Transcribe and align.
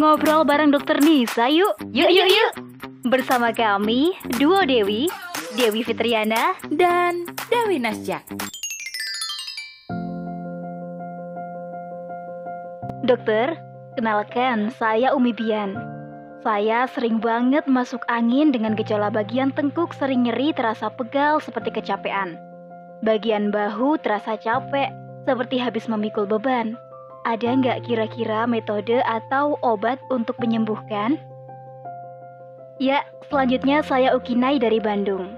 Ngobrol 0.00 0.48
bareng 0.48 0.72
dokter 0.72 0.96
Nisa 1.04 1.52
yuk. 1.52 1.76
Yuk 1.92 2.08
yuk 2.08 2.24
yuk. 2.32 2.52
Bersama 3.04 3.52
kami, 3.52 4.16
Duo 4.40 4.64
Dewi, 4.64 5.12
Dewi 5.60 5.84
Fitriana, 5.84 6.56
dan 6.72 7.28
Dewi 7.52 7.76
Nasya. 7.76 8.24
Dokter, 13.04 13.60
kenalkan 14.00 14.72
saya 14.80 15.12
Umi 15.12 15.36
Bian. 15.36 15.76
Saya 16.40 16.88
sering 16.88 17.20
banget 17.20 17.68
masuk 17.68 18.00
angin 18.08 18.56
dengan 18.56 18.72
gejala 18.72 19.12
bagian 19.12 19.52
tengkuk 19.52 19.92
sering 19.92 20.24
nyeri 20.24 20.56
terasa 20.56 20.88
pegal 20.88 21.44
seperti 21.44 21.76
kecapean. 21.76 22.40
Bagian 23.04 23.52
bahu 23.52 24.00
terasa 24.00 24.40
capek 24.40 24.88
seperti 25.28 25.60
habis 25.60 25.92
memikul 25.92 26.24
beban. 26.24 26.80
Ada 27.20 27.52
nggak 27.52 27.84
kira-kira 27.84 28.48
metode 28.48 29.04
atau 29.04 29.60
obat 29.60 30.00
untuk 30.08 30.40
menyembuhkan? 30.40 31.20
Ya, 32.80 33.04
selanjutnya 33.28 33.84
saya 33.84 34.16
Ukinai 34.16 34.56
dari 34.56 34.80
Bandung. 34.80 35.36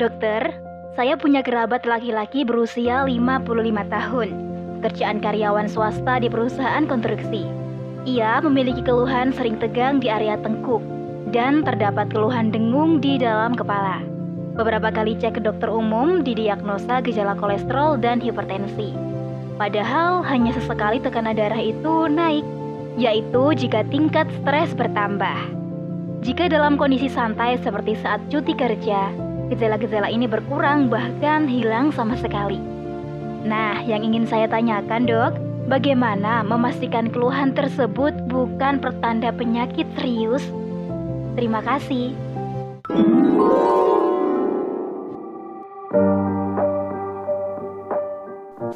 Dokter, 0.00 0.48
saya 0.96 1.20
punya 1.20 1.44
kerabat 1.44 1.84
laki-laki 1.84 2.40
berusia 2.40 3.04
55 3.04 3.44
tahun. 3.92 4.28
Kerjaan 4.80 5.20
karyawan 5.20 5.68
swasta 5.68 6.24
di 6.24 6.32
perusahaan 6.32 6.88
konstruksi. 6.88 7.44
Ia 8.08 8.40
memiliki 8.40 8.80
keluhan 8.80 9.36
sering 9.36 9.60
tegang 9.60 10.00
di 10.00 10.08
area 10.08 10.40
tengkuk 10.40 10.80
dan 11.36 11.68
terdapat 11.68 12.08
keluhan 12.08 12.48
dengung 12.48 12.96
di 13.04 13.20
dalam 13.20 13.52
kepala. 13.52 14.00
Beberapa 14.56 14.88
kali 14.88 15.20
cek 15.20 15.36
ke 15.36 15.40
dokter 15.44 15.68
umum 15.68 16.24
didiagnosa 16.24 17.04
gejala 17.04 17.36
kolesterol 17.36 18.00
dan 18.00 18.24
hipertensi. 18.24 19.07
Padahal 19.58 20.22
hanya 20.22 20.54
sesekali 20.54 21.02
tekanan 21.02 21.34
darah 21.34 21.58
itu 21.58 22.06
naik, 22.06 22.46
yaitu 22.94 23.58
jika 23.58 23.82
tingkat 23.90 24.30
stres 24.38 24.70
bertambah. 24.78 25.34
Jika 26.22 26.46
dalam 26.46 26.78
kondisi 26.78 27.10
santai 27.10 27.58
seperti 27.58 27.98
saat 27.98 28.22
cuti 28.30 28.54
kerja, 28.54 29.10
gejala-gejala 29.50 30.14
ini 30.14 30.30
berkurang 30.30 30.86
bahkan 30.86 31.50
hilang 31.50 31.90
sama 31.90 32.14
sekali. 32.14 32.62
Nah, 33.42 33.82
yang 33.82 34.06
ingin 34.06 34.30
saya 34.30 34.46
tanyakan, 34.46 35.10
Dok, 35.10 35.34
bagaimana 35.66 36.46
memastikan 36.46 37.10
keluhan 37.10 37.50
tersebut 37.50 38.14
bukan 38.30 38.78
pertanda 38.78 39.34
penyakit 39.34 39.90
serius? 39.98 40.46
Terima 41.34 41.62
kasih. 41.66 42.14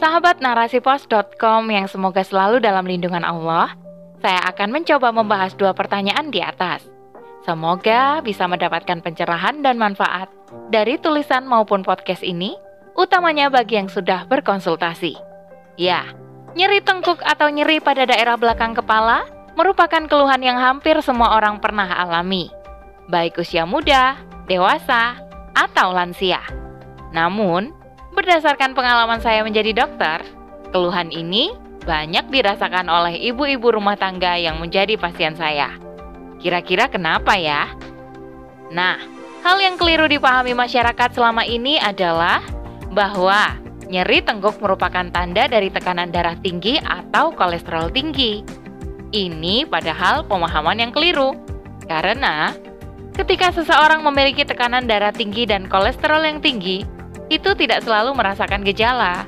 Sahabat 0.03 0.43
narasipos.com 0.43 1.71
yang 1.71 1.87
semoga 1.87 2.27
selalu 2.27 2.59
dalam 2.59 2.83
lindungan 2.83 3.23
Allah, 3.23 3.79
saya 4.19 4.43
akan 4.51 4.75
mencoba 4.75 5.15
membahas 5.15 5.55
dua 5.55 5.71
pertanyaan 5.79 6.27
di 6.35 6.43
atas. 6.43 6.83
Semoga 7.47 8.19
bisa 8.19 8.51
mendapatkan 8.51 8.99
pencerahan 8.99 9.63
dan 9.63 9.79
manfaat 9.79 10.27
dari 10.75 10.99
tulisan 10.99 11.47
maupun 11.47 11.87
podcast 11.87 12.27
ini, 12.27 12.59
utamanya 12.99 13.47
bagi 13.47 13.79
yang 13.79 13.87
sudah 13.87 14.27
berkonsultasi. 14.27 15.15
Ya, 15.79 16.11
nyeri 16.59 16.83
tengkuk 16.83 17.23
atau 17.23 17.47
nyeri 17.47 17.79
pada 17.79 18.03
daerah 18.03 18.35
belakang 18.35 18.75
kepala 18.75 19.23
merupakan 19.55 20.03
keluhan 20.11 20.43
yang 20.43 20.59
hampir 20.59 20.99
semua 20.99 21.39
orang 21.39 21.63
pernah 21.63 21.87
alami, 21.87 22.51
baik 23.07 23.39
usia 23.39 23.63
muda, 23.63 24.19
dewasa, 24.51 25.15
atau 25.55 25.95
lansia. 25.95 26.43
Namun, 27.15 27.82
Berdasarkan 28.13 28.77
pengalaman 28.77 29.25
saya 29.25 29.41
menjadi 29.41 29.73
dokter, 29.73 30.21
keluhan 30.69 31.09
ini 31.09 31.57
banyak 31.89 32.29
dirasakan 32.29 32.87
oleh 32.93 33.17
ibu-ibu 33.17 33.73
rumah 33.73 33.97
tangga 33.97 34.37
yang 34.37 34.61
menjadi 34.61 35.01
pasien 35.01 35.33
saya. 35.33 35.73
Kira-kira 36.37 36.93
kenapa 36.93 37.41
ya? 37.41 37.73
Nah, 38.69 39.01
hal 39.41 39.57
yang 39.65 39.81
keliru 39.81 40.13
dipahami 40.13 40.53
masyarakat 40.53 41.17
selama 41.17 41.49
ini 41.49 41.81
adalah 41.81 42.45
bahwa 42.93 43.57
nyeri 43.89 44.21
tengkuk 44.21 44.61
merupakan 44.61 45.09
tanda 45.09 45.49
dari 45.49 45.73
tekanan 45.73 46.13
darah 46.13 46.37
tinggi 46.37 46.77
atau 46.85 47.33
kolesterol 47.33 47.89
tinggi. 47.97 48.45
Ini 49.13 49.69
padahal 49.73 50.29
pemahaman 50.29 50.85
yang 50.85 50.93
keliru. 50.93 51.33
Karena 51.89 52.53
ketika 53.17 53.57
seseorang 53.57 54.05
memiliki 54.05 54.45
tekanan 54.45 54.85
darah 54.85 55.13
tinggi 55.13 55.49
dan 55.49 55.65
kolesterol 55.69 56.25
yang 56.25 56.41
tinggi, 56.41 56.85
itu 57.33 57.57
tidak 57.57 57.81
selalu 57.81 58.13
merasakan 58.13 58.61
gejala. 58.61 59.25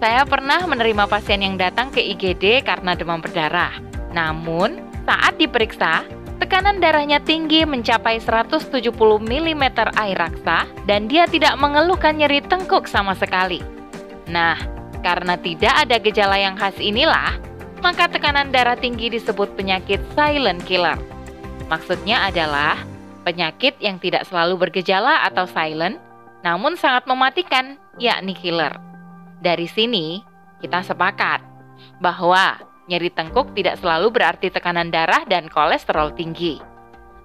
Saya 0.00 0.24
pernah 0.24 0.64
menerima 0.64 1.04
pasien 1.04 1.44
yang 1.44 1.60
datang 1.60 1.92
ke 1.92 2.00
IGD 2.00 2.64
karena 2.64 2.96
demam 2.96 3.20
berdarah. 3.20 3.76
Namun, 4.16 4.80
saat 5.04 5.36
diperiksa, 5.36 6.04
tekanan 6.40 6.80
darahnya 6.80 7.20
tinggi 7.20 7.68
mencapai 7.68 8.20
170 8.20 8.90
mm 9.20 9.64
air 10.00 10.18
raksa 10.18 10.64
dan 10.88 11.06
dia 11.06 11.28
tidak 11.28 11.54
mengeluhkan 11.60 12.16
nyeri 12.16 12.40
tengkuk 12.44 12.88
sama 12.88 13.12
sekali. 13.12 13.60
Nah, 14.28 14.56
karena 15.04 15.36
tidak 15.36 15.74
ada 15.84 15.96
gejala 16.00 16.40
yang 16.40 16.56
khas 16.56 16.76
inilah, 16.80 17.36
maka 17.84 18.08
tekanan 18.08 18.48
darah 18.48 18.80
tinggi 18.80 19.12
disebut 19.12 19.52
penyakit 19.52 20.00
silent 20.16 20.64
killer. 20.64 20.96
Maksudnya 21.68 22.24
adalah 22.28 22.80
penyakit 23.28 23.76
yang 23.80 24.00
tidak 24.00 24.24
selalu 24.28 24.68
bergejala 24.68 25.24
atau 25.28 25.44
silent, 25.44 26.00
namun 26.44 26.76
sangat 26.76 27.08
mematikan, 27.08 27.80
yakni 27.96 28.36
killer. 28.36 28.76
Dari 29.40 29.64
sini, 29.64 30.20
kita 30.60 30.84
sepakat 30.84 31.40
bahwa 32.04 32.60
nyeri 32.84 33.08
tengkuk 33.08 33.56
tidak 33.56 33.80
selalu 33.80 34.12
berarti 34.12 34.52
tekanan 34.52 34.92
darah 34.92 35.24
dan 35.24 35.48
kolesterol 35.48 36.12
tinggi. 36.12 36.60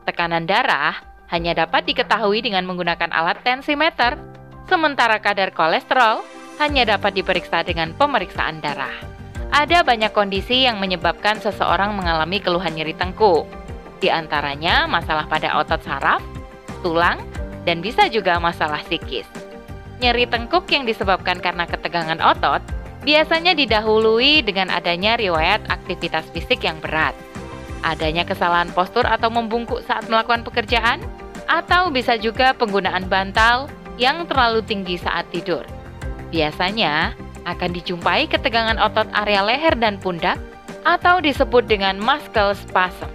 Tekanan 0.08 0.48
darah 0.48 0.96
hanya 1.30 1.52
dapat 1.68 1.84
diketahui 1.86 2.40
dengan 2.40 2.64
menggunakan 2.64 3.12
alat 3.12 3.44
tensimeter, 3.44 4.16
sementara 4.72 5.20
kadar 5.20 5.52
kolesterol 5.52 6.24
hanya 6.64 6.96
dapat 6.96 7.20
diperiksa 7.20 7.68
dengan 7.68 7.92
pemeriksaan 8.00 8.64
darah. 8.64 8.96
Ada 9.50 9.84
banyak 9.84 10.16
kondisi 10.16 10.64
yang 10.64 10.80
menyebabkan 10.80 11.44
seseorang 11.44 11.92
mengalami 11.92 12.40
keluhan 12.40 12.72
nyeri 12.72 12.96
tengkuk, 12.96 13.50
di 14.00 14.08
antaranya 14.08 14.88
masalah 14.88 15.28
pada 15.28 15.60
otot 15.60 15.82
saraf, 15.84 16.22
tulang, 16.86 17.20
dan 17.64 17.84
bisa 17.84 18.08
juga 18.08 18.38
masalah 18.40 18.84
psikis. 18.88 19.28
Nyeri 20.00 20.28
tengkuk 20.32 20.68
yang 20.72 20.88
disebabkan 20.88 21.44
karena 21.44 21.68
ketegangan 21.68 22.24
otot 22.24 22.64
biasanya 23.04 23.56
didahului 23.56 24.44
dengan 24.44 24.72
adanya 24.72 25.16
riwayat 25.20 25.64
aktivitas 25.68 26.28
fisik 26.32 26.64
yang 26.64 26.80
berat, 26.80 27.16
adanya 27.84 28.28
kesalahan 28.28 28.72
postur 28.72 29.04
atau 29.08 29.32
membungkuk 29.32 29.84
saat 29.84 30.08
melakukan 30.08 30.44
pekerjaan, 30.44 31.00
atau 31.50 31.90
bisa 31.90 32.16
juga 32.16 32.54
penggunaan 32.54 33.10
bantal 33.10 33.68
yang 33.98 34.24
terlalu 34.30 34.64
tinggi 34.64 34.96
saat 35.02 35.28
tidur. 35.34 35.66
Biasanya 36.30 37.18
akan 37.50 37.70
dijumpai 37.74 38.30
ketegangan 38.30 38.78
otot 38.78 39.10
area 39.16 39.42
leher 39.42 39.74
dan 39.76 39.98
pundak 39.98 40.38
atau 40.86 41.20
disebut 41.20 41.66
dengan 41.66 41.98
muscle 42.00 42.56
spasm. 42.56 43.10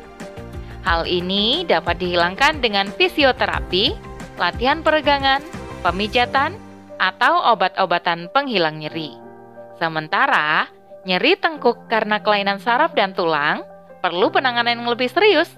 Hal 0.84 1.08
ini 1.08 1.64
dapat 1.64 1.96
dihilangkan 1.96 2.60
dengan 2.60 2.92
fisioterapi 2.92 3.96
latihan 4.36 4.82
peregangan, 4.82 5.40
pemijatan, 5.82 6.58
atau 6.98 7.54
obat-obatan 7.54 8.30
penghilang 8.30 8.78
nyeri. 8.78 9.14
Sementara, 9.78 10.70
nyeri 11.04 11.34
tengkuk 11.36 11.90
karena 11.90 12.22
kelainan 12.22 12.62
saraf 12.62 12.94
dan 12.94 13.12
tulang 13.12 13.66
perlu 14.00 14.30
penanganan 14.30 14.78
yang 14.80 14.88
lebih 14.88 15.10
serius. 15.10 15.50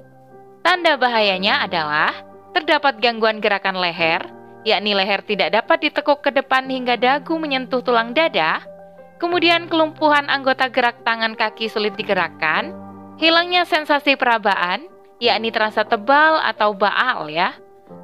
Tanda 0.63 0.99
bahayanya 0.99 1.63
adalah 1.63 2.15
terdapat 2.55 2.99
gangguan 2.99 3.39
gerakan 3.39 3.79
leher, 3.79 4.27
yakni 4.67 4.97
leher 4.97 5.23
tidak 5.23 5.55
dapat 5.55 5.91
ditekuk 5.91 6.25
ke 6.27 6.31
depan 6.35 6.67
hingga 6.67 6.99
dagu 6.99 7.39
menyentuh 7.39 7.85
tulang 7.85 8.11
dada, 8.17 8.65
kemudian 9.23 9.71
kelumpuhan 9.71 10.27
anggota 10.27 10.67
gerak 10.73 11.03
tangan 11.07 11.39
kaki 11.39 11.71
sulit 11.71 11.95
digerakkan, 11.95 12.75
hilangnya 13.21 13.63
sensasi 13.63 14.19
perabaan, 14.19 14.91
yakni 15.23 15.55
terasa 15.55 15.87
tebal 15.87 16.43
atau 16.43 16.75
baal 16.75 17.31
ya, 17.31 17.55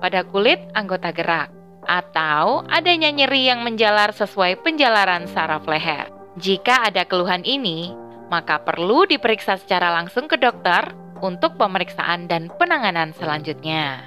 pada 0.02 0.26
kulit 0.26 0.58
anggota 0.75 1.11
gerak, 1.14 1.50
atau 1.87 2.62
adanya 2.70 3.11
nyeri 3.11 3.50
yang 3.50 3.67
menjalar 3.67 4.14
sesuai 4.14 4.62
penjalaran 4.62 5.26
saraf 5.31 5.67
leher. 5.67 6.11
Jika 6.38 6.88
ada 6.88 7.05
keluhan 7.05 7.44
ini, 7.44 7.93
maka 8.32 8.62
perlu 8.62 9.05
diperiksa 9.05 9.61
secara 9.61 9.93
langsung 9.93 10.25
ke 10.25 10.40
dokter 10.40 10.94
untuk 11.20 11.61
pemeriksaan 11.61 12.26
dan 12.26 12.49
penanganan 12.56 13.12
selanjutnya. 13.12 14.00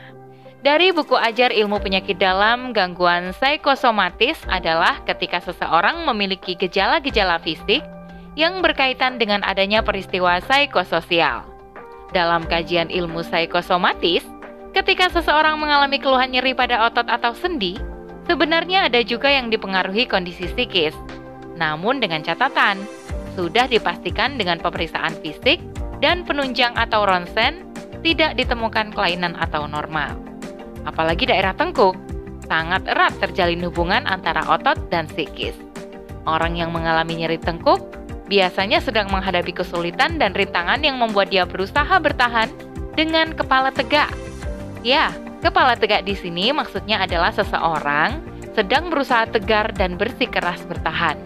Dari 0.65 0.89
buku 0.89 1.13
ajar 1.13 1.53
ilmu 1.53 1.77
penyakit 1.77 2.17
dalam 2.17 2.73
gangguan 2.73 3.37
psikosomatis 3.37 4.41
adalah 4.49 4.97
ketika 5.05 5.37
seseorang 5.37 6.01
memiliki 6.09 6.57
gejala-gejala 6.57 7.37
fisik 7.37 7.85
yang 8.33 8.65
berkaitan 8.65 9.21
dengan 9.21 9.45
adanya 9.45 9.85
peristiwa 9.85 10.41
psikososial. 10.41 11.45
Dalam 12.17 12.49
kajian 12.49 12.89
ilmu 12.89 13.21
psikosomatis, 13.21 14.25
Ketika 14.75 15.07
seseorang 15.07 15.55
mengalami 15.55 15.95
keluhan 16.03 16.35
nyeri 16.35 16.51
pada 16.51 16.83
otot 16.91 17.07
atau 17.07 17.31
sendi, 17.31 17.79
sebenarnya 18.27 18.91
ada 18.91 18.99
juga 19.07 19.31
yang 19.31 19.47
dipengaruhi 19.47 20.03
kondisi 20.03 20.51
psikis. 20.51 20.91
Namun 21.55 22.03
dengan 22.03 22.19
catatan, 22.19 22.83
sudah 23.39 23.71
dipastikan 23.71 24.35
dengan 24.35 24.59
pemeriksaan 24.59 25.15
fisik 25.23 25.63
dan 26.03 26.27
penunjang 26.27 26.75
atau 26.75 27.07
ronsen 27.07 27.63
tidak 28.03 28.35
ditemukan 28.35 28.91
kelainan 28.91 29.39
atau 29.39 29.63
normal. 29.63 30.19
Apalagi 30.83 31.23
daerah 31.23 31.55
tengkuk, 31.55 31.95
sangat 32.51 32.83
erat 32.91 33.15
terjalin 33.23 33.63
hubungan 33.63 34.03
antara 34.03 34.43
otot 34.43 34.75
dan 34.91 35.07
psikis. 35.07 35.55
Orang 36.27 36.59
yang 36.59 36.75
mengalami 36.75 37.23
nyeri 37.23 37.39
tengkuk 37.39 37.79
biasanya 38.27 38.83
sedang 38.83 39.07
menghadapi 39.07 39.55
kesulitan 39.55 40.19
dan 40.19 40.35
rintangan 40.35 40.83
yang 40.83 40.99
membuat 40.99 41.31
dia 41.31 41.47
berusaha 41.47 41.95
bertahan 41.95 42.51
dengan 42.99 43.31
kepala 43.31 43.71
tegak. 43.71 44.24
Ya, 44.85 45.09
kepala 45.41 45.73
tegak 45.73 46.05
di 46.05 46.13
sini 46.13 46.53
maksudnya 46.53 47.01
adalah 47.01 47.33
seseorang 47.33 48.21
sedang 48.53 48.93
berusaha 48.93 49.25
tegar 49.25 49.73
dan 49.73 49.97
bersikeras 49.97 50.61
bertahan. 50.69 51.17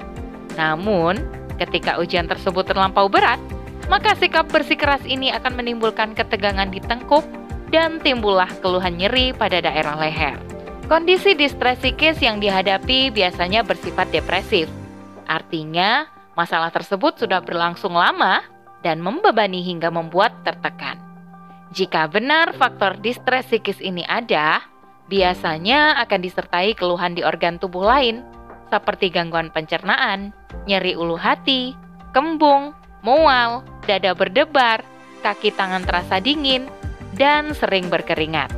Namun, 0.55 1.19
ketika 1.59 1.99
ujian 1.99 2.31
tersebut 2.31 2.63
terlampau 2.71 3.11
berat, 3.11 3.37
maka 3.91 4.15
sikap 4.15 4.47
bersikeras 4.47 5.03
ini 5.03 5.35
akan 5.35 5.59
menimbulkan 5.59 6.15
ketegangan 6.15 6.71
di 6.71 6.79
tengkuk 6.79 7.27
dan 7.67 7.99
timbullah 7.99 8.47
keluhan 8.63 8.95
nyeri 8.95 9.35
pada 9.35 9.59
daerah 9.59 9.99
leher. 9.99 10.39
Kondisi 10.87 11.35
distres 11.35 11.83
psikis 11.83 12.23
yang 12.23 12.39
dihadapi 12.39 13.11
biasanya 13.11 13.67
bersifat 13.67 14.07
depresif. 14.09 14.71
Artinya, 15.27 16.07
masalah 16.39 16.71
tersebut 16.71 17.19
sudah 17.19 17.43
berlangsung 17.43 17.91
lama 17.91 18.39
dan 18.87 19.03
membebani 19.03 19.61
hingga 19.61 19.91
membuat 19.91 20.47
tertekan. 20.47 21.08
Jika 21.69 22.09
benar 22.09 22.57
faktor 22.57 22.97
distres 22.97 23.45
psikis 23.45 23.77
ini 23.77 24.01
ada, 24.09 24.65
biasanya 25.05 26.01
akan 26.01 26.19
disertai 26.25 26.73
keluhan 26.73 27.13
di 27.13 27.21
organ 27.21 27.61
tubuh 27.61 27.85
lain, 27.85 28.25
seperti 28.73 29.13
gangguan 29.13 29.53
pencernaan, 29.53 30.33
nyeri 30.65 30.97
ulu 30.97 31.13
hati, 31.13 31.77
kembung, 32.09 32.73
mual, 33.05 33.61
dada 33.85 34.17
berdebar, 34.17 34.81
kaki 35.21 35.53
tangan 35.53 35.85
terasa 35.85 36.17
dingin, 36.17 36.65
dan 37.13 37.53
sering 37.53 37.85
berkeringat. 37.85 38.49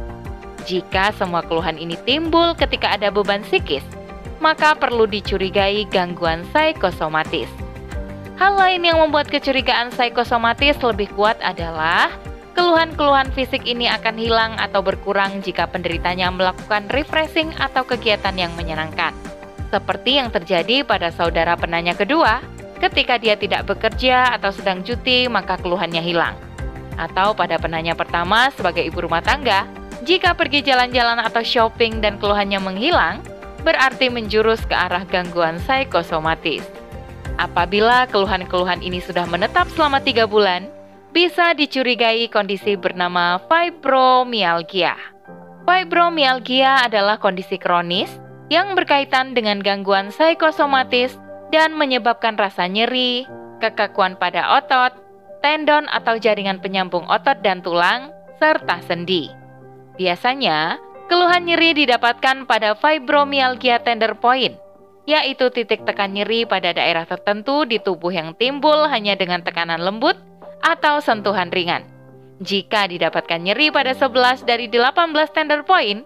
Jika 0.64 1.12
semua 1.20 1.44
keluhan 1.44 1.76
ini 1.76 2.00
timbul 2.08 2.56
ketika 2.56 2.96
ada 2.96 3.12
beban 3.12 3.44
psikis, 3.44 3.84
maka 4.40 4.72
perlu 4.72 5.04
dicurigai 5.04 5.84
gangguan 5.92 6.48
psikosomatis. 6.56 7.52
Hal 8.40 8.56
lain 8.58 8.88
yang 8.88 9.04
membuat 9.04 9.28
kecurigaan 9.28 9.92
psikosomatis 9.92 10.80
lebih 10.80 11.12
kuat 11.14 11.38
adalah 11.44 12.10
keluhan-keluhan 12.62 13.34
fisik 13.34 13.66
ini 13.66 13.90
akan 13.90 14.22
hilang 14.22 14.54
atau 14.62 14.86
berkurang 14.86 15.42
jika 15.42 15.66
penderitanya 15.66 16.30
melakukan 16.30 16.86
refreshing 16.94 17.50
atau 17.58 17.82
kegiatan 17.82 18.38
yang 18.38 18.54
menyenangkan. 18.54 19.18
Seperti 19.74 20.22
yang 20.22 20.30
terjadi 20.30 20.86
pada 20.86 21.10
saudara 21.10 21.58
penanya 21.58 21.98
kedua, 21.98 22.46
Ketika 22.82 23.22
dia 23.22 23.38
tidak 23.38 23.70
bekerja 23.70 24.34
atau 24.42 24.50
sedang 24.50 24.82
cuti, 24.82 25.30
maka 25.30 25.54
keluhannya 25.62 26.02
hilang. 26.02 26.34
Atau 26.98 27.38
pada 27.38 27.62
penanya 27.62 27.94
pertama 27.94 28.50
sebagai 28.58 28.82
ibu 28.82 29.06
rumah 29.06 29.22
tangga, 29.22 29.70
jika 30.02 30.34
pergi 30.34 30.66
jalan-jalan 30.66 31.22
atau 31.22 31.46
shopping 31.46 32.02
dan 32.02 32.18
keluhannya 32.18 32.58
menghilang, 32.58 33.22
berarti 33.62 34.10
menjurus 34.10 34.66
ke 34.66 34.74
arah 34.74 35.06
gangguan 35.06 35.62
psikosomatis. 35.62 36.66
Apabila 37.38 38.10
keluhan-keluhan 38.10 38.82
ini 38.82 38.98
sudah 38.98 39.30
menetap 39.30 39.70
selama 39.78 40.02
tiga 40.02 40.26
bulan, 40.26 40.66
bisa 41.12 41.52
dicurigai 41.52 42.32
kondisi 42.32 42.80
bernama 42.80 43.40
fibromyalgia. 43.52 44.96
Fibromyalgia 45.68 46.88
adalah 46.88 47.20
kondisi 47.20 47.60
kronis 47.60 48.10
yang 48.48 48.76
berkaitan 48.76 49.36
dengan 49.36 49.60
gangguan 49.60 50.12
psikosomatis 50.12 51.16
dan 51.52 51.76
menyebabkan 51.76 52.40
rasa 52.40 52.68
nyeri, 52.68 53.28
kekakuan 53.60 54.16
pada 54.16 54.60
otot, 54.60 54.96
tendon 55.44 55.88
atau 55.92 56.16
jaringan 56.16 56.64
penyambung 56.64 57.04
otot 57.12 57.40
dan 57.44 57.60
tulang, 57.60 58.12
serta 58.40 58.80
sendi. 58.88 59.28
Biasanya, 60.00 60.80
keluhan 61.12 61.44
nyeri 61.44 61.76
didapatkan 61.76 62.48
pada 62.48 62.72
fibromyalgia 62.80 63.84
tender 63.84 64.16
point, 64.16 64.56
yaitu 65.04 65.52
titik 65.52 65.84
tekan 65.84 66.16
nyeri 66.16 66.48
pada 66.48 66.72
daerah 66.72 67.04
tertentu 67.04 67.68
di 67.68 67.84
tubuh 67.84 68.16
yang 68.16 68.32
timbul 68.40 68.88
hanya 68.88 69.20
dengan 69.20 69.44
tekanan 69.44 69.84
lembut 69.84 70.31
atau 70.62 71.02
sentuhan 71.02 71.50
ringan. 71.50 71.86
Jika 72.42 72.90
didapatkan 72.90 73.38
nyeri 73.38 73.70
pada 73.70 73.94
11 73.94 74.46
dari 74.50 74.66
18 74.66 75.30
tender 75.30 75.62
point, 75.62 76.02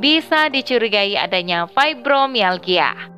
bisa 0.00 0.48
dicurigai 0.48 1.12
adanya 1.20 1.68
fibromyalgia. 1.68 3.12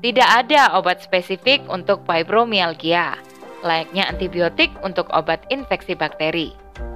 Tidak 0.00 0.28
ada 0.28 0.78
obat 0.78 1.04
spesifik 1.04 1.60
untuk 1.68 2.06
fibromyalgia, 2.08 3.18
layaknya 3.60 4.08
antibiotik 4.08 4.72
untuk 4.80 5.10
obat 5.12 5.44
infeksi 5.52 5.92
bakteri. 5.92 6.54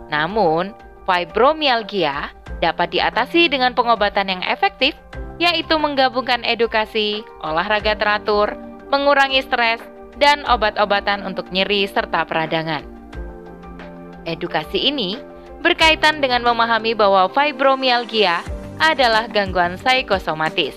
Namun, 0.09 0.73
fibromyalgia 1.05 2.31
dapat 2.63 2.95
diatasi 2.95 3.51
dengan 3.51 3.75
pengobatan 3.75 4.31
yang 4.31 4.43
efektif, 4.47 4.95
yaitu 5.43 5.75
menggabungkan 5.77 6.47
edukasi, 6.47 7.27
olahraga 7.43 7.99
teratur, 7.99 8.55
mengurangi 8.89 9.43
stres, 9.43 9.83
dan 10.21 10.47
obat-obatan 10.47 11.27
untuk 11.27 11.51
nyeri 11.51 11.89
serta 11.91 12.23
peradangan. 12.23 12.92
Edukasi 14.25 14.91
ini 14.91 15.19
berkaitan 15.63 16.19
dengan 16.19 16.43
memahami 16.43 16.95
bahwa 16.95 17.31
fibromyalgia 17.31 18.43
adalah 18.83 19.31
gangguan 19.31 19.79
psikosomatis. 19.79 20.75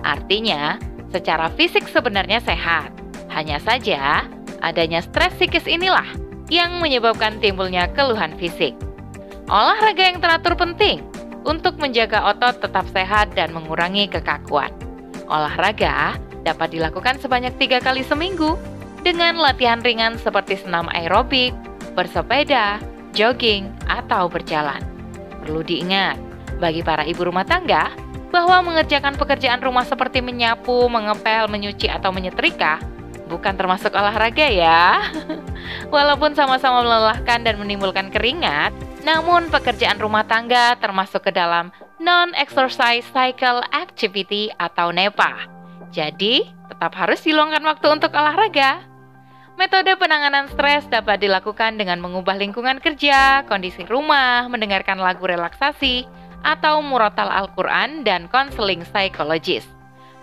Artinya, 0.00 0.78
Secara 1.10 1.50
fisik 1.58 1.90
sebenarnya 1.90 2.38
sehat, 2.38 2.94
hanya 3.34 3.58
saja 3.58 4.30
adanya 4.62 5.02
stres 5.02 5.34
psikis 5.34 5.66
inilah 5.66 6.06
yang 6.46 6.78
menyebabkan 6.78 7.42
timbulnya 7.42 7.90
keluhan 7.98 8.38
fisik. 8.38 8.78
Olahraga 9.50 10.06
yang 10.06 10.22
teratur 10.22 10.54
penting 10.54 11.02
untuk 11.42 11.82
menjaga 11.82 12.30
otot 12.30 12.62
tetap 12.62 12.86
sehat 12.94 13.34
dan 13.34 13.50
mengurangi 13.50 14.06
kekakuan. 14.06 14.70
Olahraga 15.26 16.14
dapat 16.46 16.78
dilakukan 16.78 17.18
sebanyak 17.18 17.58
tiga 17.58 17.82
kali 17.82 18.06
seminggu 18.06 18.54
dengan 19.02 19.34
latihan 19.34 19.82
ringan 19.82 20.14
seperti 20.14 20.62
senam 20.62 20.86
aerobik, 20.94 21.50
bersepeda, 21.94 22.78
jogging, 23.12 23.70
atau 23.90 24.30
berjalan. 24.30 24.80
Perlu 25.42 25.64
diingat, 25.64 26.16
bagi 26.62 26.84
para 26.84 27.02
ibu 27.04 27.26
rumah 27.26 27.44
tangga, 27.44 27.90
bahwa 28.30 28.62
mengerjakan 28.62 29.18
pekerjaan 29.18 29.60
rumah 29.60 29.82
seperti 29.82 30.22
menyapu, 30.22 30.86
mengepel, 30.86 31.50
menyuci, 31.50 31.90
atau 31.90 32.14
menyetrika 32.14 32.78
bukan 33.30 33.54
termasuk 33.54 33.94
olahraga 33.94 34.50
ya. 34.50 34.98
Walaupun 35.94 36.34
sama-sama 36.34 36.82
melelahkan 36.82 37.46
dan 37.46 37.54
menimbulkan 37.62 38.10
keringat, 38.10 38.74
namun 39.06 39.46
pekerjaan 39.54 40.02
rumah 40.02 40.26
tangga 40.26 40.74
termasuk 40.82 41.30
ke 41.30 41.32
dalam 41.32 41.70
non-exercise 42.02 43.06
cycle 43.14 43.62
activity 43.70 44.50
atau 44.58 44.90
NEPA. 44.90 45.46
Jadi, 45.94 46.42
tetap 46.66 46.92
harus 46.98 47.22
diluangkan 47.22 47.62
waktu 47.62 47.86
untuk 47.86 48.10
olahraga. 48.10 48.89
Metode 49.60 49.92
penanganan 49.92 50.48
stres 50.48 50.88
dapat 50.88 51.20
dilakukan 51.20 51.76
dengan 51.76 52.00
mengubah 52.00 52.32
lingkungan 52.32 52.80
kerja, 52.80 53.44
kondisi 53.44 53.84
rumah, 53.84 54.48
mendengarkan 54.48 54.96
lagu 54.96 55.28
relaksasi, 55.28 56.08
atau 56.40 56.80
murotal 56.80 57.28
Al-Quran 57.28 58.00
dan 58.00 58.24
konseling 58.32 58.80
psikologis. 58.88 59.68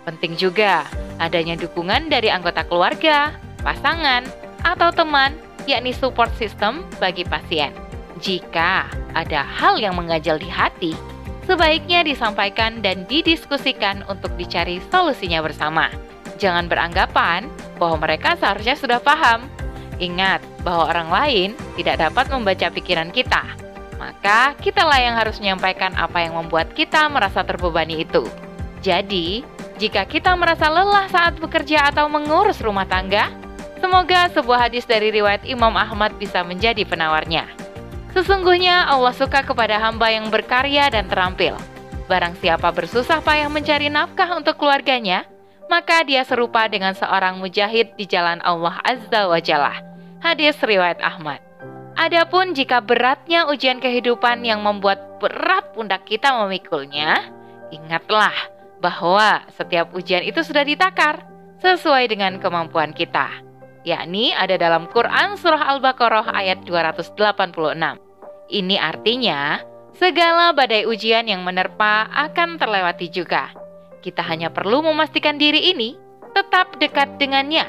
Penting 0.02 0.34
juga 0.34 0.82
adanya 1.22 1.54
dukungan 1.54 2.10
dari 2.10 2.34
anggota 2.34 2.66
keluarga, 2.66 3.30
pasangan, 3.62 4.26
atau 4.66 4.90
teman, 4.90 5.38
yakni 5.70 5.94
support 5.94 6.34
system 6.34 6.82
bagi 6.98 7.22
pasien. 7.22 7.70
Jika 8.18 8.90
ada 9.14 9.46
hal 9.46 9.78
yang 9.78 9.94
mengajal 9.94 10.42
di 10.42 10.50
hati, 10.50 10.98
sebaiknya 11.46 12.02
disampaikan 12.02 12.82
dan 12.82 13.06
didiskusikan 13.06 14.02
untuk 14.10 14.34
dicari 14.34 14.82
solusinya 14.90 15.38
bersama. 15.46 15.94
Jangan 16.38 16.70
beranggapan 16.70 17.50
bahwa 17.76 18.06
mereka 18.08 18.38
seharusnya 18.38 18.78
sudah 18.78 19.02
paham. 19.02 19.50
Ingat 19.98 20.40
bahwa 20.62 20.94
orang 20.94 21.10
lain 21.10 21.48
tidak 21.74 21.98
dapat 21.98 22.30
membaca 22.30 22.70
pikiran 22.70 23.10
kita 23.10 23.68
maka 23.98 24.54
kitalah 24.62 25.02
yang 25.02 25.18
harus 25.18 25.42
menyampaikan 25.42 25.92
apa 25.98 26.22
yang 26.22 26.38
membuat 26.38 26.70
kita 26.72 27.10
merasa 27.10 27.42
terbebani 27.42 28.06
itu. 28.06 28.24
Jadi, 28.78 29.42
jika 29.82 30.06
kita 30.06 30.32
merasa 30.38 30.70
lelah 30.70 31.10
saat 31.10 31.34
bekerja 31.42 31.90
atau 31.90 32.06
mengurus 32.06 32.62
rumah 32.62 32.86
tangga, 32.86 33.34
semoga 33.82 34.30
sebuah 34.30 34.70
hadis 34.70 34.86
dari 34.86 35.10
riwayat 35.10 35.42
Imam 35.44 35.74
Ahmad 35.74 36.14
bisa 36.14 36.46
menjadi 36.46 36.86
penawarnya. 36.86 37.50
Sesungguhnya 38.14 38.86
Allah 38.86 39.12
suka 39.12 39.42
kepada 39.42 39.82
hamba 39.82 40.14
yang 40.14 40.30
berkarya 40.30 40.88
dan 40.94 41.10
terampil. 41.10 41.58
Barang 42.06 42.38
siapa 42.40 42.72
bersusah 42.72 43.20
payah 43.20 43.50
mencari 43.52 43.92
nafkah 43.92 44.32
untuk 44.38 44.56
keluarganya, 44.56 45.28
maka 45.68 46.02
dia 46.02 46.24
serupa 46.24 46.66
dengan 46.66 46.96
seorang 46.96 47.38
mujahid 47.38 47.94
di 47.94 48.08
jalan 48.08 48.40
Allah 48.40 48.80
Azza 48.82 49.28
wa 49.28 49.38
Jalla. 49.38 49.76
Hadis 50.18 50.58
riwayat 50.64 50.98
Ahmad. 51.04 51.38
Adapun 51.94 52.56
jika 52.56 52.80
beratnya 52.80 53.46
ujian 53.46 53.78
kehidupan 53.78 54.42
yang 54.42 54.64
membuat 54.64 55.20
berat 55.20 55.76
pundak 55.76 56.08
kita 56.08 56.30
memikulnya, 56.42 57.30
ingatlah 57.70 58.32
bahwa 58.78 59.42
setiap 59.54 59.90
ujian 59.94 60.22
itu 60.22 60.40
sudah 60.42 60.62
ditakar 60.62 61.26
sesuai 61.58 62.06
dengan 62.10 62.38
kemampuan 62.38 62.94
kita. 62.94 63.44
yakni 63.86 64.36
ada 64.36 64.58
dalam 64.60 64.84
Quran 64.90 65.38
Surah 65.40 65.74
Al-Baqarah 65.74 66.30
ayat 66.34 66.60
286. 66.66 67.16
Ini 68.48 68.76
artinya, 68.78 69.62
segala 69.96 70.52
badai 70.52 70.84
ujian 70.84 71.24
yang 71.24 71.40
menerpa 71.40 72.06
akan 72.12 72.60
terlewati 72.60 73.08
juga. 73.08 73.67
Kita 73.98 74.22
hanya 74.22 74.48
perlu 74.54 74.82
memastikan 74.82 75.36
diri 75.36 75.74
ini 75.74 75.98
tetap 76.36 76.78
dekat 76.78 77.18
dengannya, 77.18 77.66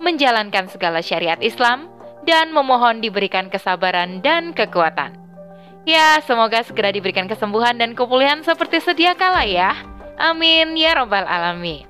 menjalankan 0.00 0.72
segala 0.72 1.04
syariat 1.04 1.38
Islam, 1.44 1.92
dan 2.24 2.50
memohon 2.50 3.04
diberikan 3.04 3.52
kesabaran 3.52 4.24
dan 4.24 4.56
kekuatan. 4.56 5.14
Ya, 5.86 6.18
semoga 6.26 6.66
segera 6.66 6.90
diberikan 6.90 7.30
kesembuhan 7.30 7.78
dan 7.78 7.94
kepulihan 7.94 8.42
seperti 8.42 8.82
sedia 8.82 9.14
kala 9.14 9.46
ya. 9.46 9.76
Amin 10.18 10.74
ya 10.74 10.98
Robbal 10.98 11.28
'Alamin. 11.28 11.86